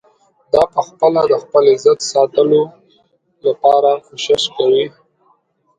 [0.51, 2.61] ده په خپله د خپل عزت د ساتلو
[3.45, 4.85] لپاره کوشش کاوه.